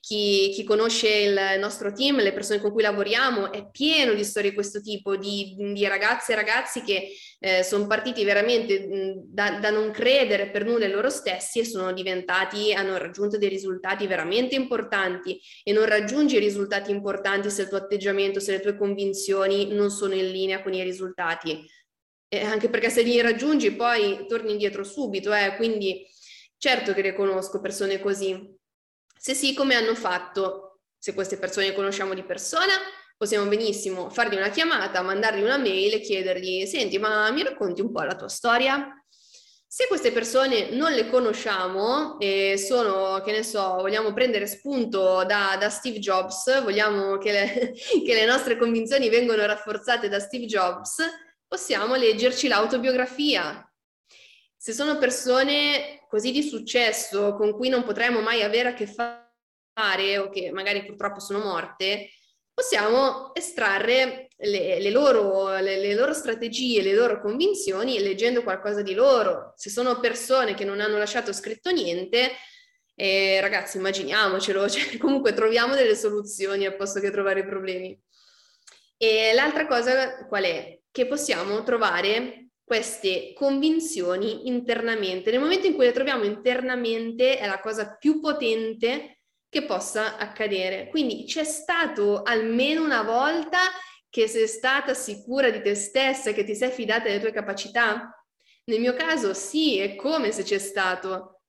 [0.00, 4.50] chi, chi, conosce il nostro team, le persone con cui lavoriamo, è pieno di storie
[4.50, 9.70] di questo tipo, di, di ragazze e ragazzi che eh, sono partiti veramente da, da,
[9.70, 14.56] non credere per nulla in loro stessi e sono diventati, hanno raggiunto dei risultati veramente
[14.56, 19.90] importanti e non raggiungi risultati importanti se il tuo atteggiamento, se le tue convinzioni non
[19.90, 21.64] sono in linea con i risultati.
[22.30, 26.06] Eh, anche perché se li raggiungi poi torni indietro subito, eh, quindi
[26.58, 28.56] certo che ne conosco persone così.
[29.16, 30.80] Se sì, come hanno fatto?
[30.98, 32.74] Se queste persone le conosciamo di persona,
[33.18, 37.90] possiamo benissimo fargli una chiamata, mandargli una mail e chiedergli, senti, ma mi racconti un
[37.90, 38.92] po' la tua storia?
[39.66, 45.56] Se queste persone non le conosciamo e sono, che ne so, vogliamo prendere spunto da,
[45.58, 47.72] da Steve Jobs, vogliamo che le,
[48.06, 51.02] che le nostre convinzioni vengano rafforzate da Steve Jobs,
[51.46, 53.62] possiamo leggerci l'autobiografia.
[54.56, 60.18] Se sono persone così di successo con cui non potremo mai avere a che fare
[60.18, 62.10] o che magari purtroppo sono morte,
[62.58, 68.94] possiamo estrarre le, le, loro, le, le, loro, strategie, le loro convinzioni leggendo qualcosa di
[68.94, 69.52] loro.
[69.54, 72.32] Se sono persone che non hanno lasciato scritto niente,
[72.96, 77.96] eh, ragazzi, immaginiamocelo, cioè, comunque troviamo delle soluzioni al posto che trovare problemi.
[78.96, 80.80] E l'altra cosa qual è?
[80.90, 85.30] Che possiamo trovare queste convinzioni internamente.
[85.30, 89.17] Nel momento in cui le troviamo internamente è la cosa più potente
[89.48, 90.88] che possa accadere.
[90.88, 93.58] Quindi c'è stato almeno una volta
[94.10, 98.12] che sei stata sicura di te stessa, che ti sei fidata delle tue capacità?
[98.64, 101.40] Nel mio caso sì, è come se c'è stato.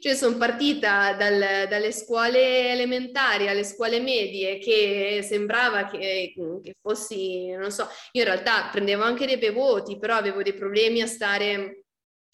[0.00, 7.52] Cioè sono partita dal, dalle scuole elementari alle scuole medie che sembrava che, che, fossi,
[7.52, 11.06] non so, io in realtà prendevo anche dei bei voti, però avevo dei problemi a
[11.06, 11.84] stare,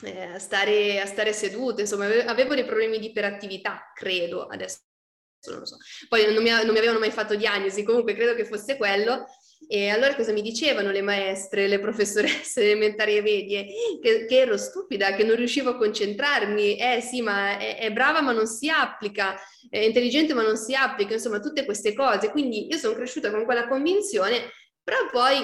[0.02, 4.78] eh, a stare, a stare seduta, insomma avevo dei problemi di iperattività, credo, adesso
[5.50, 5.76] non lo so.
[6.08, 9.26] Poi non mi, non mi avevano mai fatto diagnosi, comunque credo che fosse quello,
[9.68, 13.66] e allora cosa mi dicevano le maestre, le professoresse elementari e medie?
[14.00, 16.76] Che, che, ero stupida, che non riuscivo a concentrarmi.
[16.76, 20.74] Eh sì, ma è, è, brava ma non si applica, è intelligente ma non si
[20.74, 22.30] applica, insomma tutte queste cose.
[22.30, 24.50] Quindi io sono cresciuta con quella convinzione,
[24.82, 25.40] però poi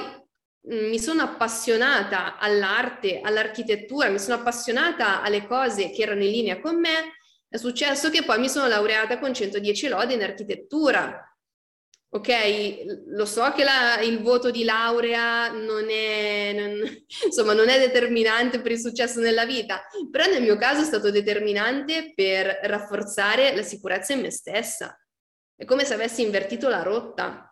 [0.68, 6.78] mi sono appassionata all'arte, all'architettura, mi sono appassionata alle cose che erano in linea con
[6.78, 7.16] me.
[7.48, 11.28] È successo che poi mi sono laureata con 110 lode in architettura
[12.10, 12.28] Ok,
[13.08, 16.80] lo so che la, il voto di laurea non è, non,
[17.26, 21.10] insomma, non è determinante per il successo nella vita, però nel mio caso è stato
[21.10, 24.98] determinante per rafforzare la sicurezza in me stessa.
[25.54, 27.47] È come se avessi invertito la rotta.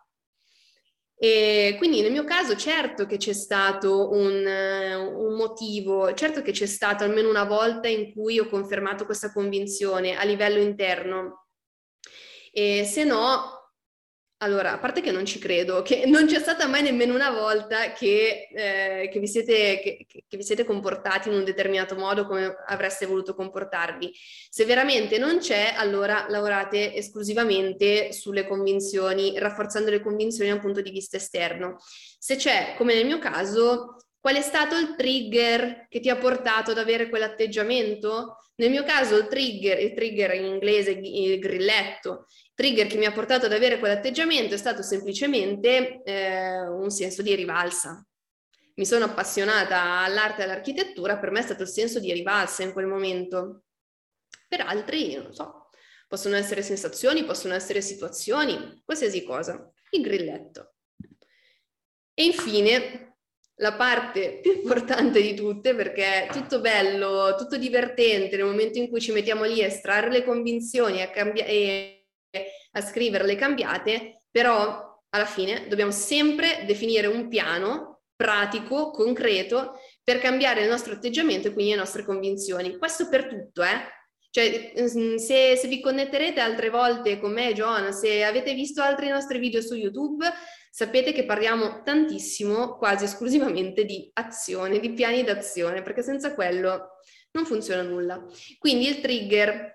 [1.19, 6.67] E quindi nel mio caso certo che c'è stato un, un motivo, certo che c'è
[6.67, 11.47] stato almeno una volta in cui ho confermato questa convinzione a livello interno.
[12.51, 13.56] E se no,
[14.39, 17.91] allora, a parte che non ci credo, che non c'è stata mai nemmeno una volta
[17.93, 22.55] che, eh, che, vi siete, che, che, vi siete, comportati in un determinato modo come
[22.67, 24.11] avreste voluto comportarvi.
[24.49, 30.81] Se veramente non c'è, allora lavorate esclusivamente sulle convinzioni, rafforzando le convinzioni da un punto
[30.81, 31.77] di vista esterno.
[32.19, 36.71] Se c'è, come nel mio caso, qual è stato il trigger che ti ha portato
[36.71, 38.37] ad avere quell'atteggiamento?
[38.59, 43.11] Nel mio caso il trigger, il trigger in inglese il grilletto, trigger che mi ha
[43.11, 48.03] portato ad avere quell'atteggiamento è stato semplicemente eh, un senso di rivalsa.
[48.75, 52.73] Mi sono appassionata all'arte e all'architettura, per me è stato il senso di rivalsa in
[52.73, 53.63] quel momento.
[54.47, 55.69] Per altri, non so,
[56.07, 59.71] possono essere sensazioni, possono essere situazioni, qualsiasi cosa.
[59.91, 60.73] Il grilletto.
[62.13, 63.06] E infine,
[63.59, 68.89] la parte più importante di tutte, perché è tutto bello, tutto divertente nel momento in
[68.89, 71.95] cui ci mettiamo lì a estrarre le convinzioni a cambiare
[72.73, 80.19] a scrivere le cambiate, però alla fine dobbiamo sempre definire un piano pratico, concreto, per
[80.19, 82.77] cambiare il nostro atteggiamento e quindi le nostre convinzioni.
[82.77, 83.95] Questo per tutto, eh?
[84.29, 89.07] Cioè, mm, se, se, vi connetterete altre volte con me, Joana, se avete visto altri
[89.07, 90.25] nostri video su YouTube,
[90.77, 96.99] sapete che parliamo tantissimo, quasi esclusivamente di azione, di piani d'azione, perché senza quello
[97.31, 98.23] non funziona nulla.
[98.59, 99.73] Quindi il trigger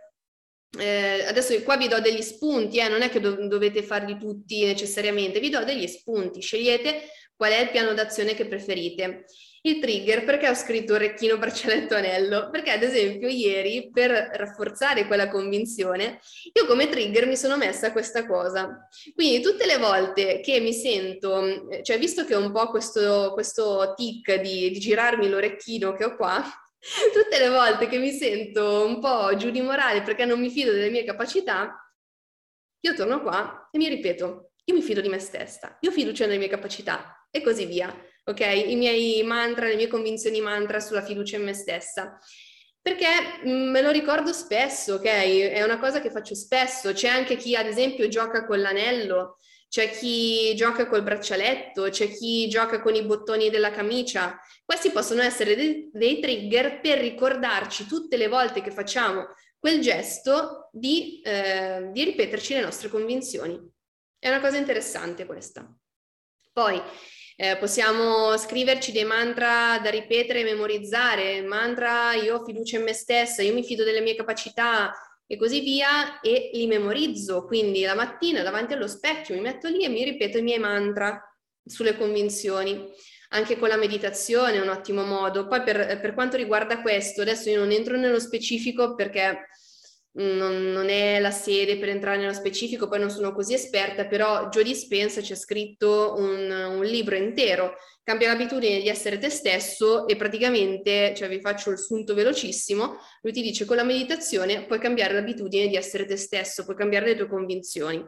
[0.78, 4.64] eh, adesso qua vi do degli spunti, eh, non è che do- dovete farli tutti
[4.64, 9.24] necessariamente, vi do degli spunti, scegliete qual è il piano d'azione che preferite.
[9.64, 12.50] Il trigger, perché ho scritto orecchino, braccialetto, anello?
[12.50, 16.18] Perché ad esempio ieri, per rafforzare quella convinzione,
[16.52, 18.88] io come trigger mi sono messa questa cosa.
[19.14, 23.94] Quindi tutte le volte che mi sento, cioè visto che ho un po' questo, questo
[23.94, 26.42] tic di, di girarmi l'orecchino che ho qua,
[27.14, 30.72] tutte le volte che mi sento un po' giù di morale perché non mi fido
[30.72, 31.80] delle mie capacità,
[32.80, 36.38] io torno qua e mi ripeto, io mi fido di me stessa, io fiducia nelle
[36.38, 37.94] mie capacità e così via,
[38.24, 38.40] ok?
[38.40, 42.18] I miei mantra, le mie convinzioni mantra sulla fiducia in me stessa.
[42.80, 43.06] Perché
[43.46, 45.04] mm, me lo ricordo spesso, ok?
[45.04, 46.92] È una cosa che faccio spesso.
[46.92, 52.48] C'è anche chi, ad esempio, gioca con l'anello, c'è chi gioca col braccialetto, c'è chi
[52.48, 54.38] gioca con i bottoni della camicia.
[54.64, 60.68] Questi possono essere dei, dei trigger per ricordarci tutte le volte che facciamo quel gesto
[60.72, 63.58] di, eh, di ripeterci le nostre convinzioni.
[64.18, 65.72] È una cosa interessante questa.
[66.52, 66.82] Poi
[67.36, 72.92] eh, possiamo scriverci dei mantra da ripetere e memorizzare, mantra io ho fiducia in me
[72.92, 74.92] stessa, io mi fido delle mie capacità,
[75.32, 77.46] e così via e li memorizzo.
[77.46, 81.18] Quindi la mattina davanti allo specchio mi metto lì e mi ripeto i miei mantra
[81.64, 82.90] sulle convinzioni.
[83.30, 85.46] Anche con la meditazione è un ottimo modo.
[85.46, 89.46] Poi per, per quanto riguarda questo, adesso io non entro nello specifico perché
[90.14, 94.48] non, non, è la sede per entrare nello specifico, poi non sono così esperta, però
[94.48, 100.16] Joe Dispenza c'è scritto un, un, libro intero, Cambia l'abitudine di essere te stesso e
[100.16, 105.14] praticamente, cioè vi faccio il sunto velocissimo, lui ti dice con la meditazione puoi cambiare
[105.14, 108.04] l'abitudine di essere te stesso, puoi cambiare le tue convinzioni.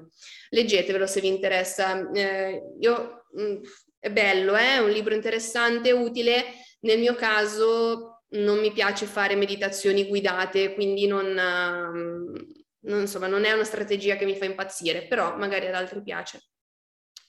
[0.50, 2.10] Leggetevelo se vi interessa.
[2.10, 3.56] Eh, io, mh, mm,
[4.00, 4.74] è bello, eh?
[4.74, 6.44] è un libro interessante, utile.
[6.80, 13.44] Nel mio caso non mi piace fare meditazioni guidate, quindi non, uh, non, insomma, non
[13.44, 16.42] è una strategia che mi fa impazzire, però magari ad altri piace.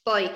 [0.02, 0.30] Poi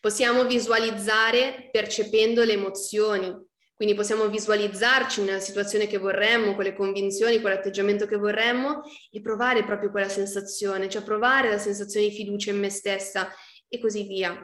[0.00, 3.34] possiamo visualizzare percependo le emozioni,
[3.74, 9.20] quindi possiamo visualizzarci nella situazione che vorremmo, con le convinzioni, con l'atteggiamento che vorremmo e
[9.20, 13.28] provare proprio quella sensazione, cioè provare la sensazione di fiducia in me stessa
[13.68, 14.34] e così via.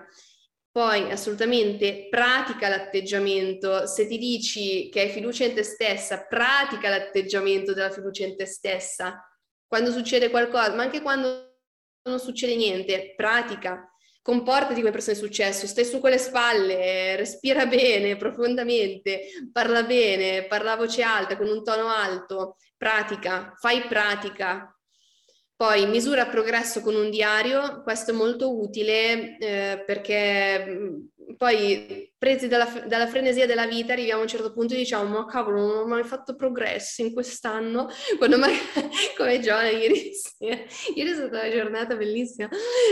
[0.72, 7.74] Poi assolutamente pratica l'atteggiamento, se ti dici che hai fiducia in te stessa, pratica l'atteggiamento
[7.74, 9.22] della fiducia in te stessa.
[9.66, 11.58] Quando succede qualcosa, ma anche quando
[12.08, 13.86] non succede niente, pratica,
[14.22, 20.72] comportati come persona di successo, stai su quelle spalle, respira bene, profondamente, parla bene, parla
[20.72, 24.71] a voce alta, con un tono alto, pratica, fai pratica,
[25.62, 32.48] poi misura progresso con un diario, questo è molto utile eh, perché mm, poi presi
[32.48, 35.76] dalla, dalla, frenesia della vita arriviamo a un certo punto e diciamo ma cavolo non
[35.76, 37.88] ho mai fatto progressi in quest'anno,
[38.18, 38.58] quando magari
[39.16, 40.62] come Giovanna ieri sera,
[40.96, 42.48] ieri è stata una giornata bellissima,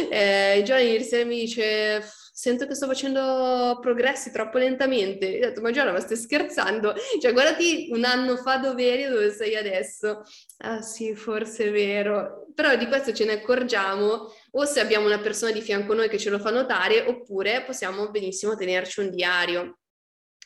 [0.08, 2.00] eh, Giovanna ieri sera mi dice
[2.40, 5.26] sento che sto facendo progressi troppo lentamente.
[5.26, 6.94] Ho detto, ma Giovanna, ma stai scherzando?
[7.20, 10.22] Cioè, guardati un anno fa dove eri e dove sei adesso.
[10.60, 12.46] Ah sì, forse è vero.
[12.54, 16.08] Però di questo ce ne accorgiamo o se abbiamo una persona di fianco a noi
[16.08, 19.80] che ce lo fa notare, oppure possiamo benissimo tenerci un diario.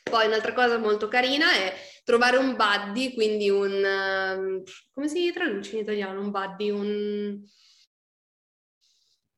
[0.03, 1.73] Poi un'altra cosa molto carina è
[2.03, 3.71] trovare un buddy, quindi un...
[3.71, 6.21] Uh, come si traduce in italiano?
[6.21, 7.41] Un buddy, un,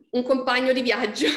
[0.09, 1.29] un compagno di viaggio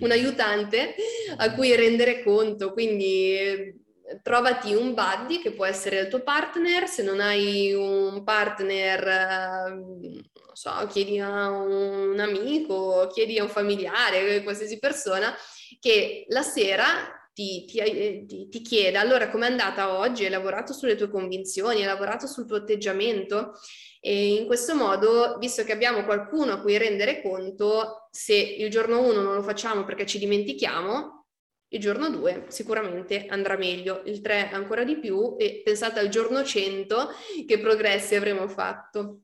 [0.00, 0.94] un aiutante
[1.36, 3.82] a cui rendere conto, quindi
[4.22, 9.70] trovati un buddy che può essere il tuo partner, se non hai un partner, eh,
[9.70, 15.34] non so, chiedi a un amico, chiedi a un familiare, qualsiasi persona,
[15.80, 20.94] che la sera ti, ti, ti, ti chieda allora com'è andata oggi, hai lavorato sulle
[20.94, 23.52] tue convinzioni, hai lavorato sul tuo atteggiamento?
[24.00, 29.02] E in questo modo, visto che abbiamo qualcuno a cui rendere conto, se il giorno
[29.02, 31.26] 1 non lo facciamo perché ci dimentichiamo,
[31.68, 36.44] il giorno 2 sicuramente andrà meglio, il 3 ancora di più e pensate al giorno
[36.44, 37.08] 100
[37.46, 39.22] che progressi avremo fatto.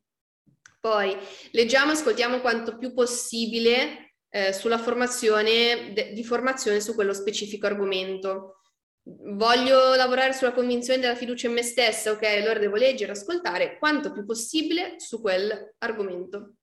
[0.81, 1.17] Poi
[1.53, 7.67] leggiamo e ascoltiamo quanto più possibile eh, sulla formazione, de, di formazione su quello specifico
[7.67, 8.61] argomento
[9.03, 14.13] voglio lavorare sulla convinzione della fiducia in me stessa, ok, allora devo leggere, ascoltare quanto
[14.13, 16.55] più possibile su quell'argomento.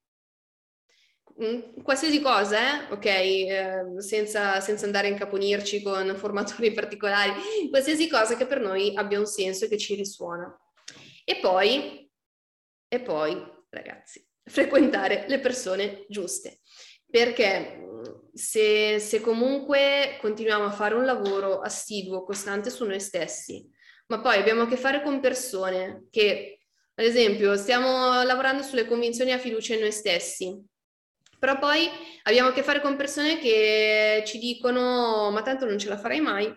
[1.42, 2.92] Mm, qualsiasi cosa, eh?
[2.92, 7.32] ok, eh, senza, senza, andare a incaponirci con formatori particolari,
[7.70, 10.52] qualsiasi cosa che per noi abbia un senso e che ci risuona.
[11.24, 12.10] E poi,
[12.88, 16.60] e poi, ragazzi, frequentare le persone giuste,
[17.10, 18.02] perché mm,
[18.34, 23.68] se, se comunque continuiamo a fare un lavoro assiduo, costante su noi stessi,
[24.06, 26.60] ma poi abbiamo a che fare con persone che,
[26.94, 30.64] ad esempio, stiamo lavorando sulle convinzioni a fiducia in noi stessi,
[31.38, 31.88] però poi
[32.24, 36.20] abbiamo a che fare con persone che ci dicono ma tanto non ce la farai
[36.20, 36.52] mai,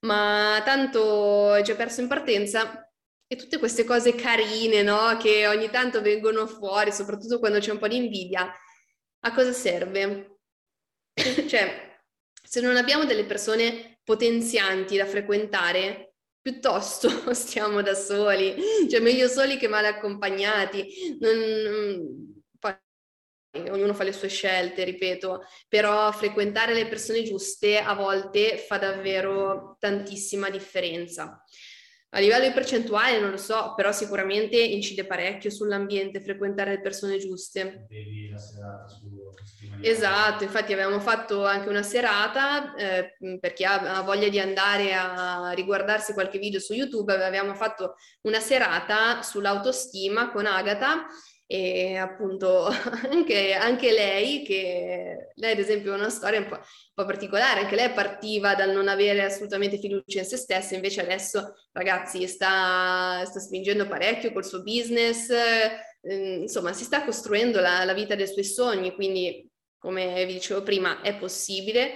[0.00, 2.88] ma tanto hai già perso in partenza
[3.26, 5.16] e tutte queste cose carine, no?
[5.16, 8.52] Che ogni tanto vengono fuori, soprattutto quando c'è un po' di invidia.
[9.20, 10.38] A cosa serve?
[11.48, 11.98] cioè,
[12.42, 18.54] se non abbiamo delle persone potenzianti da frequentare, piuttosto stiamo da soli,
[18.88, 21.16] cioè meglio soli che male accompagnati.
[21.18, 22.34] Non,
[23.70, 29.76] ognuno fa le sue scelte, ripeto, però frequentare le persone giuste a volte fa davvero
[29.78, 31.42] tantissima differenza.
[32.16, 37.18] A livello di percentuale non lo so, però sicuramente incide parecchio sull'ambiente frequentare le persone
[37.18, 37.84] giuste.
[37.90, 39.06] Vedi la serata su
[39.82, 45.50] Esatto, infatti avevamo fatto anche una serata eh, per chi ha voglia di andare a
[45.54, 51.06] riguardarsi qualche video su YouTube, avevamo fatto una serata sull'autostima con Agata
[51.46, 52.66] e appunto
[53.10, 56.62] anche, anche, lei, che lei ad esempio ha una storia un po', un
[56.94, 61.54] po', particolare, anche lei partiva dal non avere assolutamente fiducia in se stessa, invece adesso
[61.72, 67.94] ragazzi sta, sta spingendo parecchio col suo business, eh, insomma si sta costruendo la, la
[67.94, 71.94] vita dei suoi sogni, quindi come vi dicevo prima è possibile.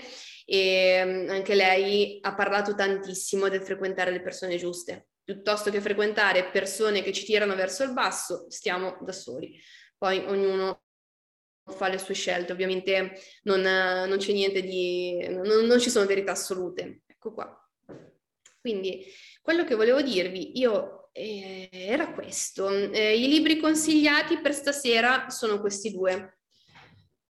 [0.53, 0.97] E
[1.29, 7.13] anche lei ha parlato tantissimo del frequentare le persone giuste piuttosto che frequentare persone che
[7.13, 9.59] ci tirano verso il basso, stiamo da soli.
[9.97, 10.83] Poi ognuno
[11.65, 15.27] fa le sue scelte, ovviamente non, non c'è niente di...
[15.29, 17.03] Non, non, ci sono verità assolute.
[17.07, 17.71] Ecco qua.
[18.61, 19.05] Quindi
[19.41, 22.69] quello che volevo dirvi io eh, era questo.
[22.69, 26.39] Eh, I libri consigliati per stasera sono questi due.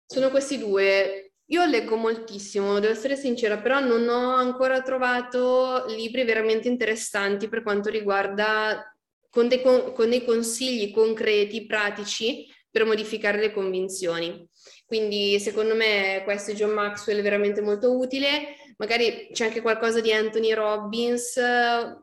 [0.07, 1.26] Sono questi due.
[1.51, 7.63] Io leggo moltissimo, devo essere sincera, però non ho ancora trovato libri veramente interessanti per
[7.63, 8.93] quanto riguarda
[9.31, 14.45] con dei, con dei consigli concreti, pratici per modificare le convinzioni.
[14.87, 18.57] Quindi secondo me questo è John Maxwell veramente molto utile.
[18.79, 21.41] Magari c'è anche qualcosa di Anthony Robbins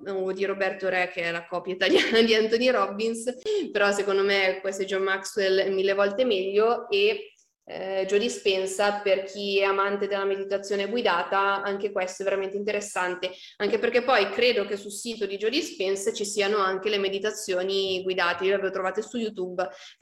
[0.08, 3.32] o di Roberto Re, che è la copia italiana di Anthony Robbins,
[3.72, 7.33] però secondo me questo è John Maxwell mille volte meglio e
[7.66, 13.32] eh, Joe Dispensa, per chi è amante della meditazione guidata, anche questo è veramente interessante,
[13.58, 18.02] anche perché poi credo che sul sito di Joe Dispensa ci siano anche le meditazioni
[18.04, 20.02] guidate, io le avevo trovate su YouTube, però